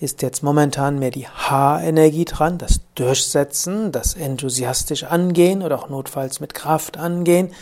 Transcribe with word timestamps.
Ist 0.00 0.22
jetzt 0.22 0.42
momentan 0.42 0.98
mehr 0.98 1.10
die 1.10 1.28
H-Energie 1.28 2.24
dran, 2.24 2.58
das 2.58 2.80
Durchsetzen, 2.94 3.92
das 3.92 4.14
enthusiastisch 4.14 5.04
angehen 5.04 5.62
oder 5.62 5.78
auch 5.78 5.88
notfalls 5.88 6.40
mit 6.40 6.54
Kraft 6.54 6.96
angehen? 6.96 7.52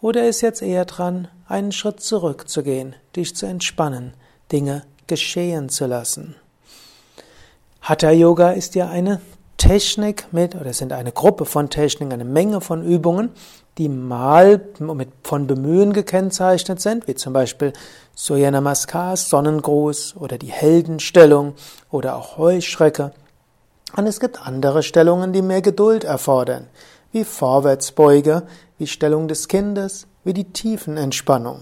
Oder 0.00 0.28
ist 0.28 0.40
jetzt 0.40 0.62
eher 0.62 0.84
dran, 0.84 1.28
einen 1.48 1.72
Schritt 1.72 2.00
zurückzugehen, 2.00 2.94
dich 3.16 3.34
zu 3.36 3.46
entspannen, 3.46 4.14
Dinge 4.50 4.82
geschehen 5.06 5.68
zu 5.68 5.86
lassen? 5.86 6.34
Hatha 7.80 8.10
Yoga 8.10 8.50
ist 8.50 8.74
ja 8.74 8.88
eine 8.88 9.20
Technik 9.62 10.26
mit, 10.32 10.56
oder 10.56 10.72
sind 10.72 10.92
eine 10.92 11.12
Gruppe 11.12 11.44
von 11.44 11.70
Techniken, 11.70 12.12
eine 12.12 12.24
Menge 12.24 12.60
von 12.60 12.84
Übungen, 12.84 13.30
die 13.78 13.88
mal 13.88 14.60
mit, 14.80 15.10
von 15.22 15.46
Bemühen 15.46 15.92
gekennzeichnet 15.92 16.80
sind, 16.80 17.06
wie 17.06 17.14
zum 17.14 17.32
Beispiel 17.32 17.72
Surya 18.16 18.50
Namaskar, 18.50 19.16
Sonnengruß 19.16 20.16
oder 20.16 20.36
die 20.36 20.50
Heldenstellung 20.50 21.54
oder 21.92 22.16
auch 22.16 22.38
Heuschrecke. 22.38 23.12
Und 23.96 24.08
es 24.08 24.18
gibt 24.18 24.44
andere 24.44 24.82
Stellungen, 24.82 25.32
die 25.32 25.42
mehr 25.42 25.62
Geduld 25.62 26.02
erfordern, 26.02 26.66
wie 27.12 27.22
Vorwärtsbeuge, 27.22 28.42
wie 28.78 28.88
Stellung 28.88 29.28
des 29.28 29.46
Kindes, 29.46 30.08
wie 30.24 30.32
die 30.34 30.52
Tiefenentspannung. 30.52 31.60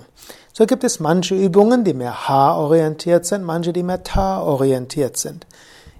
So 0.54 0.64
gibt 0.64 0.84
es 0.84 1.00
manche 1.00 1.34
Übungen, 1.34 1.84
die 1.84 1.92
mehr 1.92 2.26
H-orientiert 2.26 3.26
sind, 3.26 3.44
manche, 3.44 3.74
die 3.74 3.82
mehr 3.82 4.02
Ta-orientiert 4.02 5.18
sind. 5.18 5.46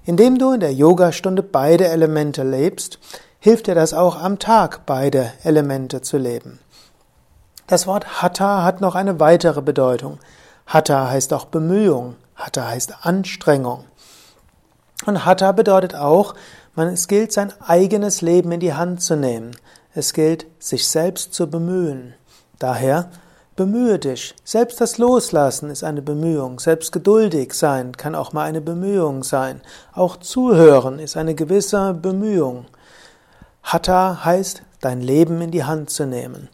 Indem 0.05 0.39
du 0.39 0.51
in 0.51 0.59
der 0.59 0.73
Yogastunde 0.73 1.43
beide 1.43 1.87
Elemente 1.87 2.43
lebst, 2.43 2.97
hilft 3.39 3.67
dir 3.67 3.75
das 3.75 3.93
auch 3.93 4.21
am 4.21 4.39
Tag, 4.39 4.85
beide 4.85 5.31
Elemente 5.43 6.01
zu 6.01 6.17
leben. 6.17 6.59
Das 7.67 7.87
Wort 7.87 8.21
Hatha 8.21 8.63
hat 8.63 8.81
noch 8.81 8.95
eine 8.95 9.19
weitere 9.19 9.61
Bedeutung. 9.61 10.19
Hatha 10.65 11.09
heißt 11.09 11.33
auch 11.33 11.45
Bemühung, 11.45 12.15
Hatha 12.35 12.67
heißt 12.67 13.05
Anstrengung. 13.05 13.85
Und 15.05 15.25
Hatha 15.25 15.51
bedeutet 15.51 15.95
auch, 15.95 16.35
man, 16.75 16.87
es 16.87 17.07
gilt, 17.07 17.31
sein 17.31 17.53
eigenes 17.61 18.21
Leben 18.21 18.51
in 18.51 18.59
die 18.59 18.73
Hand 18.73 19.01
zu 19.01 19.15
nehmen. 19.15 19.55
Es 19.93 20.13
gilt, 20.13 20.47
sich 20.59 20.87
selbst 20.87 21.33
zu 21.33 21.49
bemühen. 21.49 22.13
Daher 22.59 23.09
Bemühe 23.57 23.99
dich. 23.99 24.33
Selbst 24.45 24.79
das 24.79 24.97
Loslassen 24.97 25.69
ist 25.69 25.83
eine 25.83 26.01
Bemühung. 26.01 26.57
Selbst 26.59 26.93
geduldig 26.93 27.53
sein 27.53 27.97
kann 27.97 28.15
auch 28.15 28.31
mal 28.31 28.45
eine 28.45 28.61
Bemühung 28.61 29.25
sein. 29.25 29.59
Auch 29.93 30.15
zuhören 30.15 30.99
ist 30.99 31.17
eine 31.17 31.35
gewisse 31.35 31.93
Bemühung. 31.93 32.67
Hatha 33.61 34.23
heißt, 34.23 34.63
dein 34.79 35.01
Leben 35.01 35.41
in 35.41 35.51
die 35.51 35.65
Hand 35.65 35.89
zu 35.89 36.05
nehmen. 36.05 36.47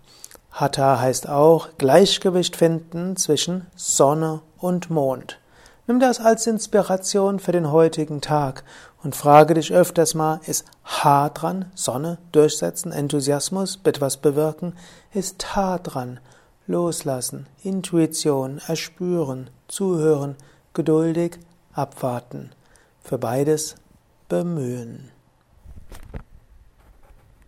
Hatha 0.52 1.00
heißt 1.00 1.30
auch 1.30 1.70
Gleichgewicht 1.78 2.56
finden 2.56 3.16
zwischen 3.16 3.68
Sonne 3.76 4.42
und 4.58 4.90
Mond. 4.90 5.38
Nimm 5.86 6.00
das 6.00 6.20
als 6.20 6.48
Inspiration 6.48 7.38
für 7.38 7.52
den 7.52 7.72
heutigen 7.72 8.22
Tag 8.22 8.64
und 9.04 9.16
frage 9.16 9.54
dich 9.54 9.72
öfters 9.72 10.16
mal, 10.16 10.40
ist 10.48 10.66
H 10.84 11.30
dran, 11.30 11.72
Sonne, 11.76 12.18
Durchsetzen, 12.32 12.92
Enthusiasmus, 12.92 13.80
etwas 13.84 14.18
bewirken? 14.18 14.74
Ist 15.14 15.56
H 15.56 15.78
dran, 15.78 16.20
Loslassen, 16.68 17.48
Intuition, 17.64 18.60
erspüren, 18.68 19.50
zuhören, 19.70 20.36
geduldig, 20.74 21.40
abwarten. 21.72 22.52
Für 23.02 23.18
beides 23.18 23.76
bemühen. 24.28 25.10